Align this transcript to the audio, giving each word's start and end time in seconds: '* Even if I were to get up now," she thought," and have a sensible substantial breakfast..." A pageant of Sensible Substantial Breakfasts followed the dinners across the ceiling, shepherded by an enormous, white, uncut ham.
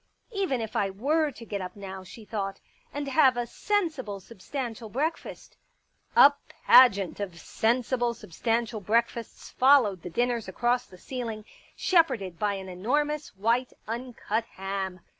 '* 0.21 0.31
Even 0.31 0.61
if 0.61 0.75
I 0.75 0.89
were 0.89 1.29
to 1.29 1.45
get 1.45 1.61
up 1.61 1.75
now," 1.75 2.03
she 2.03 2.25
thought," 2.25 2.59
and 2.91 3.07
have 3.07 3.37
a 3.37 3.45
sensible 3.45 4.19
substantial 4.19 4.89
breakfast..." 4.89 5.57
A 6.25 6.33
pageant 6.63 7.19
of 7.19 7.39
Sensible 7.39 8.15
Substantial 8.15 8.81
Breakfasts 8.81 9.51
followed 9.51 10.01
the 10.01 10.09
dinners 10.09 10.47
across 10.47 10.87
the 10.87 10.97
ceiling, 10.97 11.45
shepherded 11.75 12.39
by 12.39 12.55
an 12.55 12.67
enormous, 12.67 13.35
white, 13.37 13.73
uncut 13.87 14.45
ham. 14.45 15.01